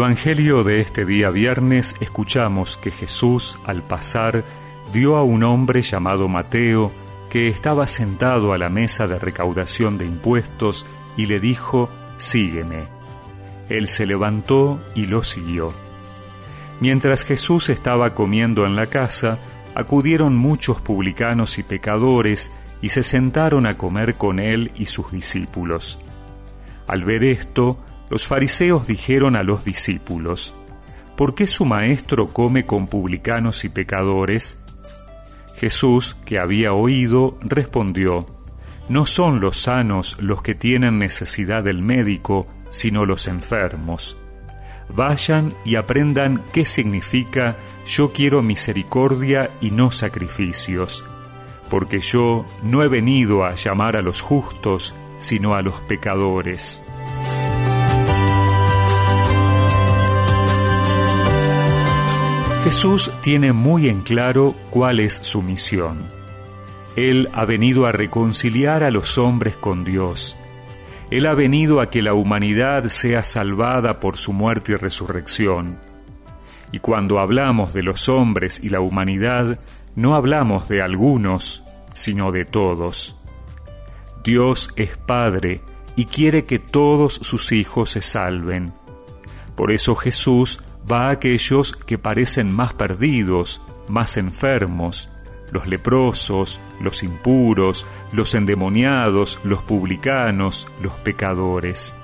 Evangelio 0.00 0.64
de 0.64 0.80
este 0.80 1.04
día 1.04 1.28
viernes 1.28 1.94
escuchamos 2.00 2.78
que 2.78 2.90
Jesús, 2.90 3.58
al 3.66 3.82
pasar, 3.82 4.44
vio 4.94 5.18
a 5.18 5.22
un 5.22 5.42
hombre 5.42 5.82
llamado 5.82 6.26
Mateo 6.26 6.90
que 7.28 7.48
estaba 7.48 7.86
sentado 7.86 8.54
a 8.54 8.58
la 8.58 8.70
mesa 8.70 9.06
de 9.06 9.18
recaudación 9.18 9.98
de 9.98 10.06
impuestos 10.06 10.86
y 11.18 11.26
le 11.26 11.38
dijo, 11.38 11.90
Sígueme. 12.16 12.84
Él 13.68 13.88
se 13.88 14.06
levantó 14.06 14.80
y 14.94 15.04
lo 15.04 15.22
siguió. 15.22 15.74
Mientras 16.80 17.22
Jesús 17.22 17.68
estaba 17.68 18.14
comiendo 18.14 18.64
en 18.64 18.76
la 18.76 18.86
casa, 18.86 19.38
acudieron 19.74 20.34
muchos 20.34 20.80
publicanos 20.80 21.58
y 21.58 21.62
pecadores 21.62 22.54
y 22.80 22.88
se 22.88 23.02
sentaron 23.02 23.66
a 23.66 23.76
comer 23.76 24.14
con 24.14 24.40
él 24.40 24.72
y 24.76 24.86
sus 24.86 25.12
discípulos. 25.12 25.98
Al 26.86 27.04
ver 27.04 27.22
esto, 27.22 27.78
los 28.10 28.26
fariseos 28.26 28.88
dijeron 28.88 29.36
a 29.36 29.44
los 29.44 29.64
discípulos, 29.64 30.52
¿por 31.16 31.36
qué 31.36 31.46
su 31.46 31.64
maestro 31.64 32.26
come 32.26 32.66
con 32.66 32.88
publicanos 32.88 33.64
y 33.64 33.68
pecadores? 33.68 34.58
Jesús, 35.56 36.16
que 36.24 36.40
había 36.40 36.72
oído, 36.72 37.38
respondió, 37.40 38.26
No 38.88 39.06
son 39.06 39.40
los 39.40 39.58
sanos 39.58 40.16
los 40.20 40.42
que 40.42 40.56
tienen 40.56 40.98
necesidad 40.98 41.62
del 41.62 41.82
médico, 41.82 42.48
sino 42.68 43.06
los 43.06 43.28
enfermos. 43.28 44.16
Vayan 44.88 45.54
y 45.64 45.76
aprendan 45.76 46.42
qué 46.52 46.66
significa 46.66 47.58
yo 47.86 48.12
quiero 48.12 48.42
misericordia 48.42 49.50
y 49.60 49.70
no 49.70 49.92
sacrificios, 49.92 51.04
porque 51.68 52.00
yo 52.00 52.44
no 52.64 52.82
he 52.82 52.88
venido 52.88 53.44
a 53.44 53.54
llamar 53.54 53.96
a 53.96 54.02
los 54.02 54.20
justos, 54.20 54.96
sino 55.20 55.54
a 55.54 55.62
los 55.62 55.74
pecadores. 55.82 56.82
Jesús 62.64 63.10
tiene 63.22 63.54
muy 63.54 63.88
en 63.88 64.02
claro 64.02 64.54
cuál 64.68 65.00
es 65.00 65.14
su 65.14 65.40
misión. 65.40 66.04
Él 66.94 67.30
ha 67.32 67.46
venido 67.46 67.86
a 67.86 67.92
reconciliar 67.92 68.82
a 68.82 68.90
los 68.90 69.16
hombres 69.16 69.56
con 69.56 69.82
Dios. 69.82 70.36
Él 71.10 71.24
ha 71.24 71.32
venido 71.32 71.80
a 71.80 71.88
que 71.88 72.02
la 72.02 72.12
humanidad 72.12 72.84
sea 72.88 73.24
salvada 73.24 73.98
por 73.98 74.18
su 74.18 74.34
muerte 74.34 74.72
y 74.72 74.76
resurrección. 74.76 75.78
Y 76.70 76.80
cuando 76.80 77.18
hablamos 77.18 77.72
de 77.72 77.82
los 77.82 78.10
hombres 78.10 78.60
y 78.62 78.68
la 78.68 78.80
humanidad, 78.80 79.58
no 79.96 80.14
hablamos 80.14 80.68
de 80.68 80.82
algunos, 80.82 81.64
sino 81.94 82.30
de 82.30 82.44
todos. 82.44 83.16
Dios 84.22 84.68
es 84.76 84.98
Padre 84.98 85.62
y 85.96 86.04
quiere 86.04 86.44
que 86.44 86.58
todos 86.58 87.14
sus 87.14 87.52
hijos 87.52 87.88
se 87.88 88.02
salven. 88.02 88.74
Por 89.56 89.72
eso 89.72 89.96
Jesús 89.96 90.62
va 90.90 91.08
a 91.08 91.10
aquellos 91.10 91.72
que 91.72 91.98
parecen 91.98 92.52
más 92.52 92.74
perdidos, 92.74 93.60
más 93.88 94.16
enfermos, 94.16 95.10
los 95.50 95.66
leprosos, 95.66 96.60
los 96.80 97.02
impuros, 97.02 97.86
los 98.12 98.34
endemoniados, 98.34 99.40
los 99.44 99.62
publicanos, 99.62 100.68
los 100.80 100.92
pecadores. 100.94 101.96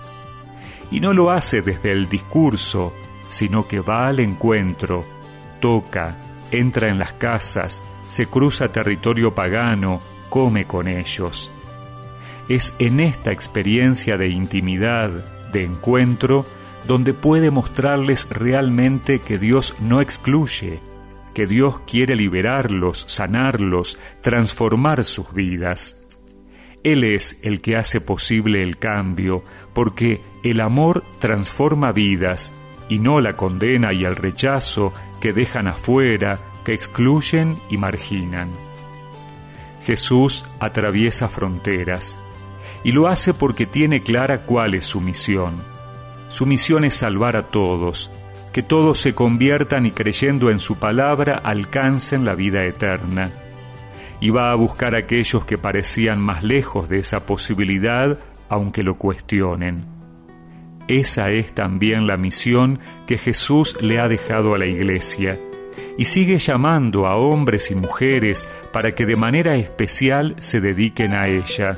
Y 0.91 1.01
no 1.01 1.13
lo 1.13 1.31
hace 1.31 1.63
desde 1.63 1.93
el 1.93 2.09
discurso, 2.09 2.93
sino 3.29 3.67
que 3.67 3.81
va 3.81 4.09
al 4.09 4.21
encuentro, 4.21 5.05
toca, 5.61 6.17
entra 6.51 6.89
en 6.89 6.99
las 6.99 7.13
casas, 7.15 7.83
se 8.07 8.27
cruza 8.27 8.73
territorio 8.73 9.35
pagano, 9.35 10.01
come 10.29 10.65
con 10.65 10.89
ellos. 10.89 11.53
Es 12.49 12.75
en 12.79 13.01
esta 13.01 13.33
experiencia 13.33 14.17
de 14.17 14.29
intimidad, 14.29 15.11
de 15.53 15.65
encuentro, 15.65 16.47
donde 16.87 17.15
puede 17.15 17.51
mostrarles 17.51 18.29
realmente 18.31 19.19
que 19.19 19.39
Dios 19.39 19.75
no 19.81 20.01
excluye, 20.01 20.81
que 21.35 21.47
Dios 21.47 21.81
quiere 21.87 22.17
liberarlos, 22.17 23.05
sanarlos, 23.07 23.99
transformar 24.21 25.05
sus 25.05 25.33
vidas. 25.33 26.01
Él 26.83 27.03
es 27.05 27.39
el 27.43 27.61
que 27.61 27.77
hace 27.77 28.01
posible 28.01 28.63
el 28.63 28.79
cambio, 28.79 29.45
porque 29.75 30.21
el 30.45 30.61
amor 30.61 31.05
transforma 31.19 31.93
vidas 31.93 32.53
y 32.89 33.01
no 33.01 33.21
la 33.21 33.35
condena 33.35 33.93
y 33.93 34.05
el 34.05 34.15
rechazo 34.15 34.95
que 35.21 35.33
dejan 35.33 35.67
afuera, 35.67 36.39
que 36.65 36.73
excluyen 36.73 37.59
y 37.69 37.77
marginan. 37.77 38.51
Jesús 39.85 40.45
atraviesa 40.61 41.29
fronteras 41.29 42.19
y 42.85 42.93
lo 42.93 43.09
hace 43.09 43.35
porque 43.35 43.67
tiene 43.67 44.03
clara 44.03 44.43
cuál 44.43 44.75
es 44.75 44.87
su 44.87 45.01
misión 45.01 45.76
su 46.29 46.47
misión 46.47 46.85
es 46.85 46.95
salvar 46.95 47.37
a 47.37 47.49
todos, 47.49 48.11
que 48.53 48.63
todos 48.63 48.99
se 48.99 49.15
conviertan 49.15 49.87
y 49.87 49.91
creyendo 49.91 50.51
en 50.51 50.61
su 50.61 50.77
palabra 50.77 51.37
alcancen 51.37 52.25
la 52.25 52.35
vida 52.35 52.65
eterna. 52.65 53.31
Y 54.21 54.31
va 54.31 54.51
a 54.51 54.55
buscar 54.55 54.95
a 54.95 54.99
aquellos 54.99 55.45
que 55.45 55.59
parecían 55.59 56.21
más 56.21 56.43
lejos 56.43 56.89
de 56.89 56.99
esa 56.99 57.27
posibilidad, 57.27 58.19
aunque 58.49 58.83
lo 58.83 58.97
cuestionen. 58.97 59.85
Esa 60.89 61.31
es 61.31 61.53
también 61.53 62.07
la 62.07 62.17
misión 62.17 62.79
que 63.07 63.19
Jesús 63.19 63.77
le 63.81 63.99
ha 63.99 64.09
dejado 64.09 64.55
a 64.55 64.59
la 64.59 64.67
Iglesia, 64.67 65.39
y 65.99 66.07
sigue 66.07 66.39
llamando 66.39 67.07
a 67.07 67.17
hombres 67.17 67.71
y 67.71 67.75
mujeres 67.75 68.49
para 68.73 68.95
que 68.95 69.07
de 69.07 69.17
manera 69.17 69.57
especial 69.57 70.35
se 70.39 70.61
dediquen 70.61 71.13
a 71.13 71.29
ella 71.29 71.77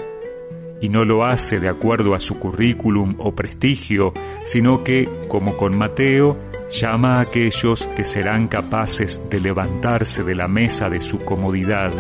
y 0.81 0.89
no 0.89 1.05
lo 1.05 1.25
hace 1.25 1.61
de 1.61 1.69
acuerdo 1.69 2.15
a 2.15 2.21
su 2.21 2.39
currículum 2.39 3.17
o 3.19 3.35
prestigio, 3.35 4.13
sino 4.45 4.85
que, 4.85 5.09
como 5.29 5.57
con 5.57 5.77
Mateo, 5.77 6.37
llama 6.71 7.17
a 7.17 7.21
aquellos 7.21 7.87
que 7.97 8.05
serán 8.05 8.49
capaces 8.49 9.29
de 9.31 9.41
levantarse 9.41 10.23
de 10.23 10.35
la 10.35 10.49
mesa 10.49 10.91
de 10.91 11.01
su 11.01 11.25
comodidad, 11.25 11.93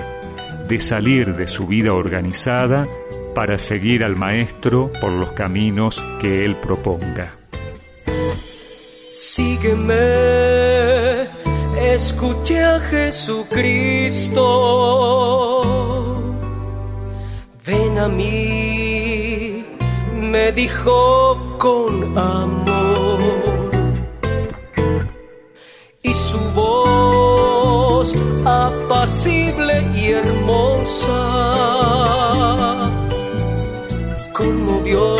de 0.68 0.80
salir 0.80 1.34
de 1.34 1.46
su 1.46 1.66
vida 1.66 1.94
organizada 1.94 2.86
para 3.34 3.58
seguir 3.58 4.04
al 4.04 4.16
Maestro 4.16 4.90
por 5.00 5.12
los 5.12 5.32
caminos 5.32 6.04
que 6.20 6.44
Él 6.44 6.56
proponga. 6.56 7.32
Sígueme, 9.16 9.94
escuche 11.80 12.62
a 12.62 12.80
Jesucristo, 12.80 14.38
ven 17.68 17.98
a 17.98 18.08
mí 18.08 19.62
me 20.32 20.52
dijo 20.52 21.56
con 21.58 22.16
amor. 22.16 23.70
Y 26.02 26.14
su 26.14 26.40
voz 26.60 28.08
apacible 28.46 29.74
y 29.94 30.12
hermosa 30.20 31.20
conmovió 34.32 35.16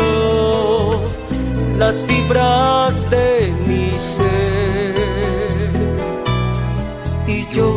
las 1.77 2.03
fibras 2.07 3.09
de 3.11 3.53
mi 3.67 3.91
ser. 4.15 4.95
Y 7.27 7.37
yo 7.55 7.69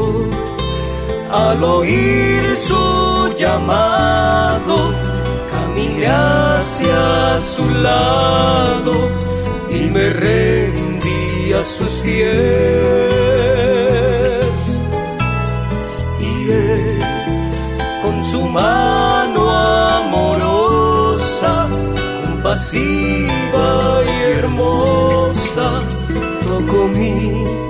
al 1.33 1.65
oír 1.65 2.57
su 2.57 3.35
llamado 3.39 4.93
caminé 5.51 6.07
hacia 6.07 7.41
su 7.41 7.69
lado 7.71 8.95
y 9.71 9.81
me 9.91 10.11
rendí 10.11 11.53
a 11.55 11.65
sus 11.65 12.01
pies. 12.01 12.37
Y 16.21 16.51
él, 16.51 17.01
con 18.03 18.23
su 18.23 18.43
mano 18.43 19.51
amorosa, 19.51 21.67
compasiva 22.27 24.03
y 24.07 24.23
hermosa, 24.37 25.81
tocó 26.47 26.89
mi 26.89 27.62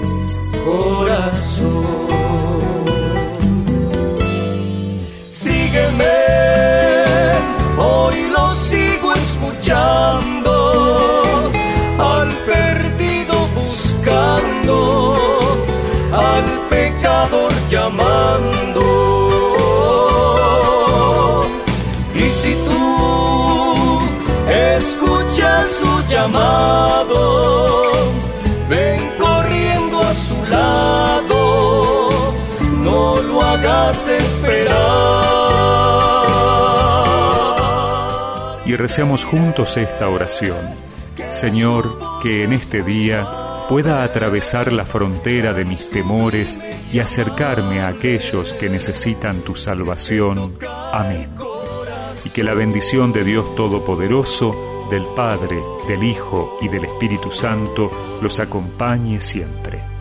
buscando, 13.63 15.15
al 16.13 16.45
pecador 16.69 17.53
llamando. 17.69 18.81
Y 22.15 22.29
si 22.29 22.55
tú 22.67 24.01
escuchas 24.49 25.71
su 25.71 26.03
llamado, 26.09 27.93
ven 28.69 29.01
corriendo 29.19 30.01
a 30.01 30.15
su 30.15 30.37
lado, 30.51 32.33
no 32.83 33.17
lo 33.23 33.43
hagas 33.43 34.09
esperar 34.09 35.43
y 38.65 38.77
recemos 38.77 39.25
juntos 39.25 39.77
esta 39.77 40.09
oración. 40.09 40.57
Señor, 41.29 41.99
que 42.23 42.45
en 42.45 42.53
este 42.53 42.83
día 42.83 43.42
pueda 43.73 44.03
atravesar 44.03 44.71
la 44.71 44.85
frontera 44.85 45.55
de 45.55 45.65
mis 45.65 45.89
temores 45.89 46.61
y 46.93 46.99
acercarme 46.99 47.81
a 47.81 47.89
aquellos 47.89 48.53
que 48.53 48.69
necesitan 48.69 49.41
tu 49.41 49.57
salvación. 49.57 50.59
Amén. 50.93 51.31
Y 52.23 52.29
que 52.29 52.45
la 52.45 52.53
bendición 52.53 53.15
de 53.15 53.25
Dios 53.25 53.55
Todopoderoso, 53.55 54.87
del 54.91 55.07
Padre, 55.17 55.57
del 55.89 56.05
Hijo 56.05 56.59
y 56.61 56.69
del 56.69 56.85
Espíritu 56.85 57.31
Santo 57.31 57.91
los 58.21 58.41
acompañe 58.41 59.23
siempre. 59.23 59.92